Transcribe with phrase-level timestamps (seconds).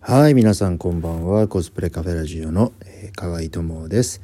[0.00, 1.48] はい皆さんこんばんは。
[1.48, 4.20] コスプレカフェラジオの、えー、河合智です、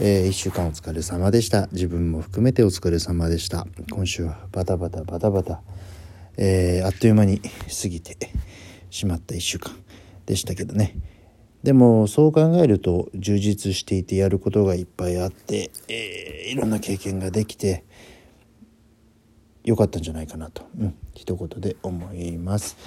[0.00, 1.66] えー、1週間お疲れ様でした。
[1.72, 3.66] 自分も含めてお疲れ様でした。
[3.90, 5.60] 今週はバタバタバタバタ、
[6.36, 8.16] えー、あっという間に過ぎて
[8.90, 9.76] しまった1週間
[10.26, 10.94] でしたけどね。
[11.62, 17.84] でもそう考えると充実していてやることがいっぱいあって、えー、いろんな経験ができて
[19.68, 22.78] よかったんじゃないかなと、うん、一言で思います。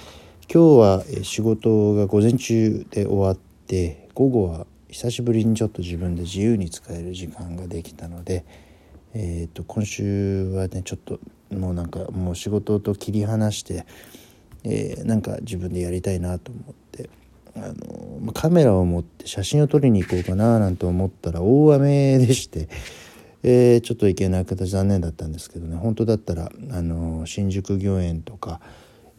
[0.52, 8.44] 今日は仕事が午前中で終わって午後は久しぶりにちょっと自分で自由に使える時間ができたので、
[9.14, 11.20] えー、と今週はねちょっと
[11.56, 13.86] もうなんかもう仕事と切り離して、
[14.64, 17.10] えー、なんか自分でやりたいなと思って
[17.54, 17.60] あ
[18.24, 22.68] のカメラを持って写真を撮りに行こうかななんて思ったら大雨でして。
[23.42, 25.76] えー、ちょっと行けなくて残念だったんですけどね。
[25.76, 28.60] 本当だったらあの新宿御苑とか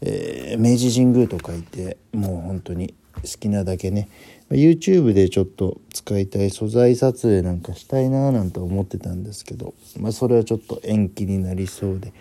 [0.05, 4.09] えー、明治神宮とかいてもう本当に好きなだけね。
[4.49, 12.13] YouTube でちょっと使いたい素材撮影なんかしたいななんて思ってたんですけど、まあ、それはちょっと延期になりそうで、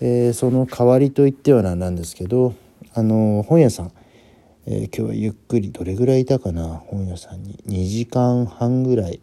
[0.00, 2.54] えー、その代わりといってはなんですけど
[2.92, 3.92] あの本屋さん、
[4.66, 6.82] えー、今日はゆっくりどれぐらいいたかな？
[6.86, 7.56] 本屋さんに。
[7.68, 9.20] 2時間半ぐらい、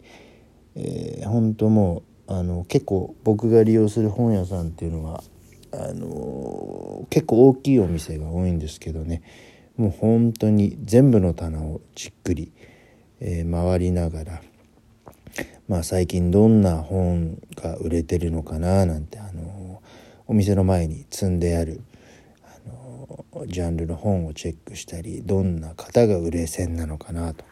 [0.76, 5.24] えー、本当もうあの結構僕が利用する本屋さんっていうのは
[5.74, 9.24] あの結構大きいお店が多いんですけどね。
[9.78, 12.52] もう本当に全部の棚をじっくり、
[13.22, 14.42] えー、回りながら
[15.70, 19.82] まあ最近どんな本が売れてるのかななんてあの
[20.28, 21.82] お店の前に積んである
[22.44, 27.52] あのジャンルの本をチェックしたりどんな方が売れ線なのかなとか、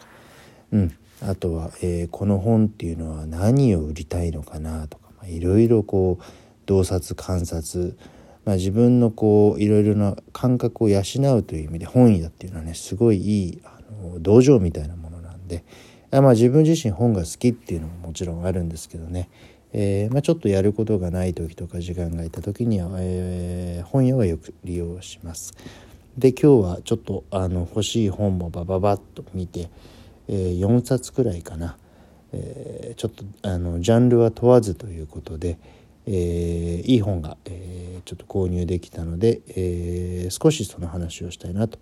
[0.73, 6.23] うん、あとは、えー、この本っていうのは何を売りたいのかなとかいろいろこう
[6.65, 7.97] 洞察観察、
[8.45, 11.01] まあ、自分のこういろいろな感覚を養
[11.35, 15.63] うという意味で本屋っていうのはねすごいいいあの道場みたいなものなんで
[16.11, 19.29] まあ自分自身本が好きっていうのももちろんあるんですけどね、
[19.73, 25.53] えー、まあ、ちょっとやることがない時とか時間がいた時には、えー、本屋はよく利用します。
[26.17, 29.69] で今日はちょっとあの欲しい本もバババッと見て、
[30.27, 31.77] えー、4冊くらいかな、
[32.33, 35.57] えー、ちょっとあのジャンルは問わずということで、
[36.05, 41.79] え、いい本が、え、ちょっと購入できたので、え、少しその話をしたいなと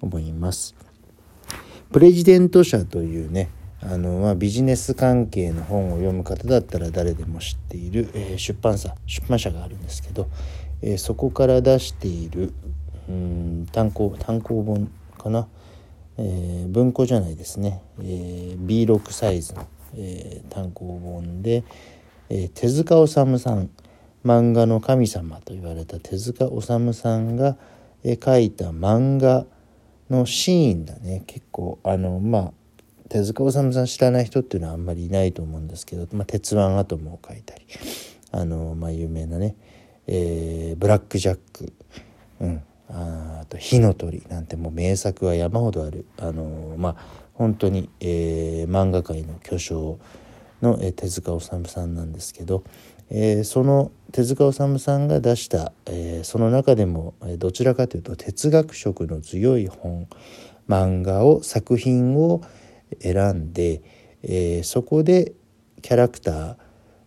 [0.00, 0.74] 思います。
[1.92, 3.50] プレジデント社というね
[3.82, 10.28] あの、まあ、ビジネス関係の本を読む方だったら誰でも知っている、えー、出版社出版社があるんですけど、
[10.82, 12.52] えー、そこから出している
[13.08, 15.48] うん単行単行本かな、
[16.18, 19.66] えー、文庫じゃないですね、えー、B6 サイズの、
[19.96, 21.64] えー、単行本で、
[22.28, 23.70] えー、手塚治虫さん
[24.24, 27.56] 漫画の神様と言われた手塚治虫さんが、
[28.04, 29.46] えー、描いた漫画
[30.10, 31.22] のシーンだね。
[31.26, 32.52] 結構あのまあ
[33.08, 37.66] 手塚治虫さん知らない人っていうのはあんまりいないと思うんですけど「まあ、鉄腕アトム」を描いたり
[38.30, 39.56] あの、まあ、有名なね、
[40.06, 41.72] えー、ブラック・ジャック、
[42.40, 42.92] うん、あ
[43.50, 46.06] と「火の鳥」なんてもう名作は山ほどある。
[46.18, 49.98] あのまあ本当に、えー、漫画界の巨匠
[50.60, 52.64] の、え手塚治虫さんなんですけど、
[53.08, 60.06] えー、その手塚治虫さんが出した、えー、その中でも、えどちらかというと哲学色の強い本
[60.68, 62.42] 漫画を作品を
[63.00, 63.80] 選んで、
[64.22, 65.32] えー、そこで
[65.80, 66.56] キャラクター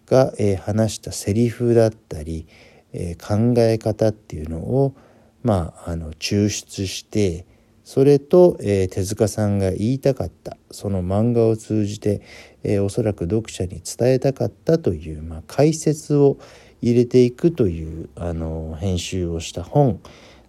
[0.08, 2.48] が、え話したセリフだったり、
[2.92, 4.96] え考え方っていうのを
[5.44, 7.46] まああの抽出して
[7.84, 12.22] それと、えー、手塚さんが言いたかったその漫画を通じて、
[12.64, 16.38] えー、おそらく読者に伝えたかったという、まあ、解説を
[16.82, 20.00] 入れていくというあの編集をした本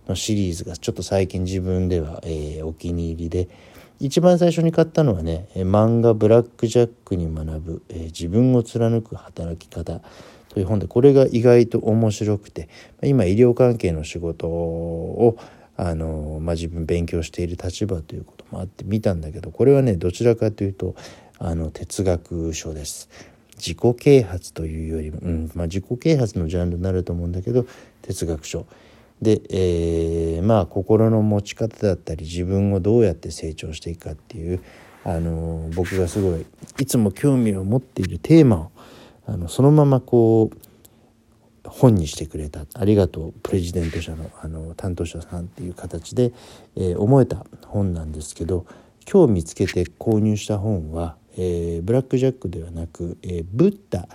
[0.07, 3.49] のシリーズがちょっと最近自分では、えー、お気に入りで
[4.01, 10.01] 一番最初に買ったのはね漫画「ブラック・ジャックに学ぶ、えー、自分を貫く働き方」
[10.55, 12.69] という本でこれが意外と面白くて
[13.03, 15.37] 今医療関係の仕事を
[15.77, 20.95] あの、まあ、自分勉強している立場ということもあって見たんだけどこれはねどちらかというと
[21.41, 23.11] あの哲学書です。
[23.57, 27.67] 自己啓発というよりも、うんまあ、自己啓発のジャンルになると思うんだけど
[28.03, 28.67] 哲学書
[29.23, 34.61] で、えー、まあ心の持ち方だったり自分をどうやって成長していくかっていう
[35.05, 36.47] あの僕がすごい
[36.81, 38.71] いつも興味を持っているテーマを
[39.27, 40.57] あのそのままこう
[41.69, 46.33] 本にしてくれたありがとうプレジデント社のあの担当者さんっていう形で、
[46.77, 48.67] えー、思えた本なんですけど
[49.11, 54.09] 今日見つけて購入した本は、えー、ブラック・ジャックではなく、えー、ブッダ、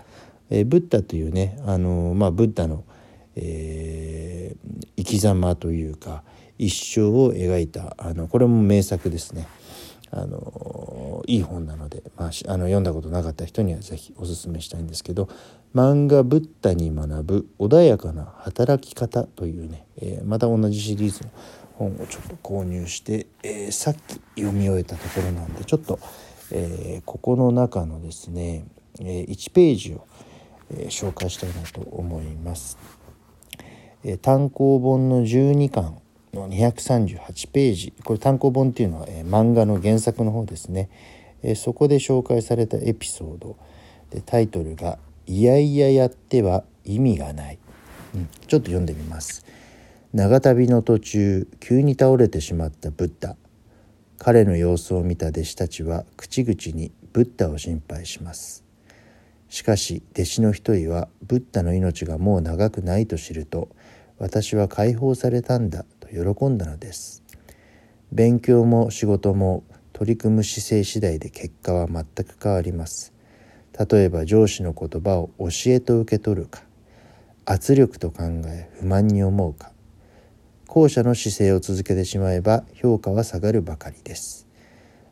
[0.50, 2.84] えー、ブッダというねあの、まあ、ブッダの、
[3.36, 6.24] えー、生き様というか
[6.58, 9.48] 一生を描いたあのこれも名作ですね。
[10.12, 15.30] あのいい本なので、まあ、あの読んだことなかった人には是非おすすめしたいんですけど
[15.76, 21.30] 「漫画ブッダに学ぶ穏やかな働き方」というね、えー、また同じシリーズの
[21.76, 26.00] 本をちょっと購入して、えー、さっき読み終えたところなんでちょっと、
[26.52, 28.66] えー、ここの中のですね、
[29.00, 30.06] え1ページを、
[30.72, 32.78] え紹介したいなと思います。
[34.04, 36.00] え単行本の12巻
[36.34, 37.94] の238ページ。
[38.04, 40.90] これ単行本っていうのは、えー、漫画の原作の方ですね、
[41.44, 43.58] えー、そこで紹介されたエピソード。
[44.10, 44.98] でタイトルが
[45.28, 47.60] 「いやいややっては意味がない」
[48.16, 49.46] うん、ちょっと読んでみます。
[50.14, 53.36] 長旅の途中急に倒れてしまったブッダ。
[54.18, 58.66] 彼の様子を見た弟子たちは口々にブッダを心配します。
[59.50, 63.70] しかし弟子の一人はブッダの命がもう長くないと知ると
[64.18, 67.24] 私は解放されたんだ喜んだのです。
[68.12, 69.64] 勉強も仕事も
[69.94, 73.14] 取り組む姿勢次第で結果は全く変わります。
[73.90, 76.64] 例えば上司の言葉を教えと受け取るか。
[77.46, 79.72] 圧力と考え不満に思うか。
[80.68, 84.48] 後者の姿勢を続けてしまえば評価は下がるばかりです。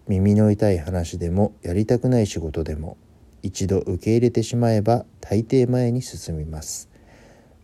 [0.07, 2.97] 耳の痛い話でもやりたくない仕事でも
[3.43, 6.89] 一度受け入れてしまえば大抵前に進みます。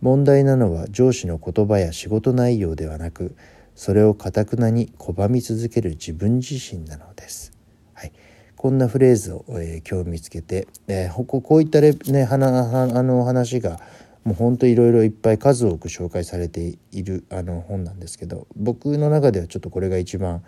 [0.00, 3.36] 問題なのは上司の言葉や仕事内容ではなく
[3.74, 7.52] それをかたくなに拒み続ける自分自身なのです。
[7.94, 8.12] はい、
[8.56, 13.80] こんなフレーズを、えー、今日見つけて、えー、ここういったレ、ね、はなあの話が
[14.24, 20.42] もうほんといろいろいっぱい数多く紹介されているあの本なんですけど僕の中ではちょっとこれが一番、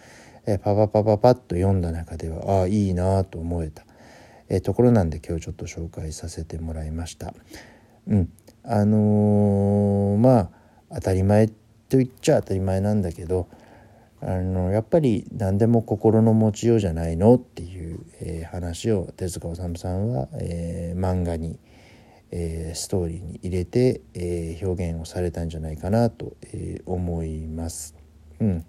[0.46, 3.84] えー、パパパパパッと読んだ中ではああいいなと思えた、
[4.48, 7.34] えー、ところなんで今日ちょっと紹介させてもらいました。
[8.08, 8.28] うん
[8.66, 10.50] あのー、まあ
[10.94, 11.54] 当たり前と
[11.98, 13.48] 言っちゃ当たり前なんだけど
[14.20, 21.60] あのやっぱり何でも心の持ちようじゃないのっていう、えー、話を手塚治虫さんは、えー、漫画に、
[22.30, 27.94] えー、ストーリーに入れて、え表現をされたんじゃないかなと、え思います。
[28.40, 28.64] うん、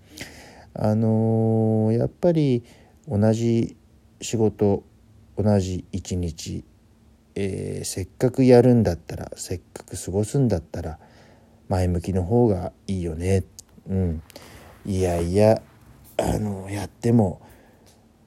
[0.73, 2.63] あのやっぱり
[3.07, 3.77] 同じ
[4.21, 4.83] 仕事
[5.37, 6.65] 同じ一日
[7.39, 10.97] えー、せっかくやるんだったらせっかく過ごすんだったら
[11.69, 13.43] 前向きの方がいいよね。
[13.87, 14.23] うん、
[14.87, 15.61] いやいや
[16.17, 17.39] あのやっても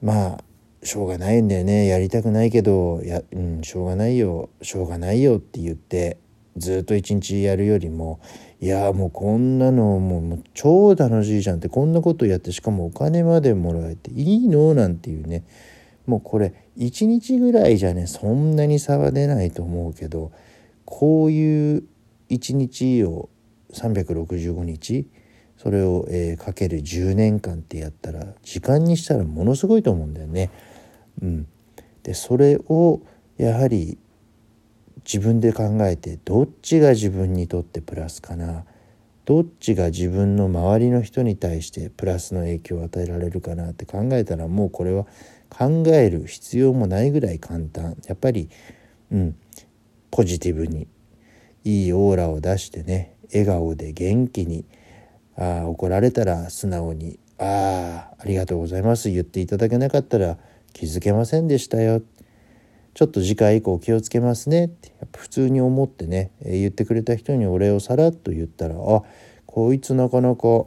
[0.01, 0.43] まあ
[0.81, 1.87] しょうがないんだよね。
[1.87, 4.49] やりたくないけどや、うん、しょうがないよ。
[4.61, 6.17] しょうがないよって言って
[6.55, 8.21] ずっと一日やるよりも
[8.61, 14.73] いやもうこんなのもうもう超楽しいじゃんってこんなことやってしかもお金までもらえていいの？
[14.73, 15.43] なんていうね。
[16.05, 20.31] もうこれ1日ぐらいじゃねそんなに差は出ないと思うけど
[20.85, 21.83] こういう
[22.29, 23.29] 1日を
[23.73, 25.07] 365日
[25.57, 30.49] それを、えー、かける10年間ってやったら時間にしたらものすごいと思うんだよね。
[31.21, 31.47] うん、
[32.03, 33.01] でそれを
[33.37, 33.99] やはり
[35.05, 38.65] 自分で考えてどっちが自分にとってプラスかな
[39.25, 45.05] どっちが自分の周りの人に対してプラスの影響を与えられるかなって考えたらもうこれは
[45.55, 47.97] 考える必要もないぐらい簡単。
[48.07, 48.49] やっぱり
[49.11, 49.35] うん
[50.09, 50.87] ポジティブに
[51.63, 54.65] いいオーラを出してね笑顔で元気に
[55.37, 60.37] あ怒られたら素直に「ああありがとうございます」言っていただけなかったら
[60.73, 62.01] 気づけませんでしたよ。
[62.93, 64.65] ちょっと次回以降気をつけますね。
[64.65, 69.03] って普通に思ってね、言ってくれた人にお礼をさらっと言ったらあ
[69.45, 70.65] こいつなかなか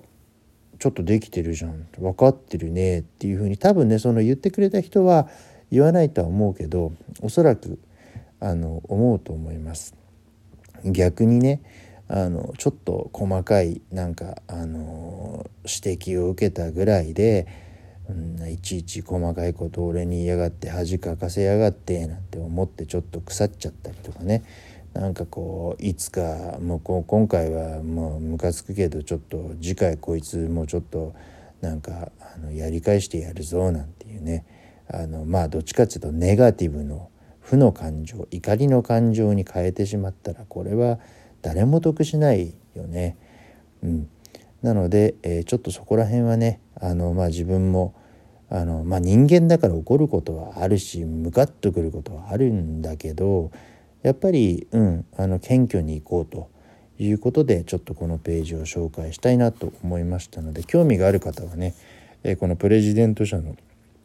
[0.85, 5.29] ちょっとできてるじゃん分かってるねっていうふうに多分ねその言ってくれた人は
[5.71, 7.79] 言わないとは思うけどおそらく
[8.38, 9.95] あの思うと思います。
[10.85, 11.62] 逆にね
[12.07, 17.47] あのちょっと細かいなんかあの指摘を受けたぐらいで、
[18.11, 24.45] うん、いちいち細かいことを俺に言いやがって恥かかせやがってなんて思ってちょっと腐っちゃったりとかね
[24.95, 31.15] なんかこういつかもう今回はもうムカつくけどちょっと次回こいつもうちょっと
[31.61, 34.47] なんかあのやり返してやるぞなんていうね
[34.89, 37.11] あのまあどっちかっていうとネガティブの
[37.41, 40.99] 負の感情怒りの感情に変えてしまったらこれは
[41.43, 43.19] 誰も得しないよね。
[43.83, 44.09] うん、
[44.63, 47.95] なので、えー、ちょっとそこら辺はねあの、まあ、自分も
[48.49, 53.51] あの、まあ、人間だから怒ることはあるしムカッとくることはあるんだけど
[54.04, 56.50] やっぱり、うん、あの謙虚に行こうと
[56.99, 61.75] いうことでちょっとこのページを紹介したいなと思いましたので興味がある方はね、
[62.23, 63.56] えこのプレジデント社の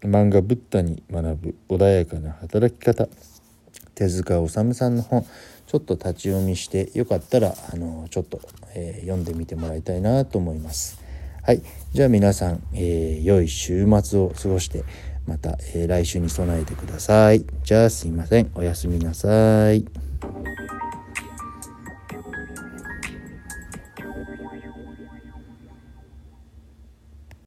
[0.02, 3.08] 漫画「ブッダに学ぶ穏やかな働き方」
[3.94, 5.26] 手塚治虫さんの本
[5.68, 8.40] ちょっと立ち読みしてよかったらあのちょっと、
[8.74, 11.00] えー、読んでみてもらいたいなと思います。
[11.44, 14.84] はい、じゃあ皆さん、えー、良い週末を過ごして
[15.30, 17.46] また、えー、来週に備えてください。
[17.64, 18.50] じゃあすいません。
[18.56, 20.09] おやすみなさい。